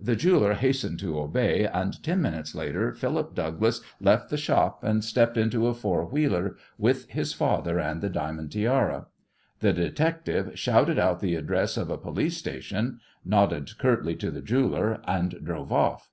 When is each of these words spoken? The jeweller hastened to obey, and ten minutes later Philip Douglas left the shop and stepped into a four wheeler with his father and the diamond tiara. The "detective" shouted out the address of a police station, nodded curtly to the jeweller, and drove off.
The 0.00 0.16
jeweller 0.16 0.54
hastened 0.54 0.98
to 0.98 1.16
obey, 1.20 1.68
and 1.68 2.02
ten 2.02 2.20
minutes 2.20 2.52
later 2.52 2.92
Philip 2.92 3.32
Douglas 3.36 3.80
left 4.00 4.28
the 4.28 4.36
shop 4.36 4.82
and 4.82 5.04
stepped 5.04 5.36
into 5.36 5.68
a 5.68 5.72
four 5.72 6.04
wheeler 6.04 6.56
with 6.78 7.08
his 7.10 7.32
father 7.32 7.78
and 7.78 8.00
the 8.00 8.10
diamond 8.10 8.50
tiara. 8.50 9.06
The 9.60 9.72
"detective" 9.72 10.58
shouted 10.58 10.98
out 10.98 11.20
the 11.20 11.36
address 11.36 11.76
of 11.76 11.90
a 11.90 11.96
police 11.96 12.36
station, 12.36 12.98
nodded 13.24 13.78
curtly 13.78 14.16
to 14.16 14.32
the 14.32 14.42
jeweller, 14.42 15.00
and 15.06 15.36
drove 15.44 15.70
off. 15.72 16.10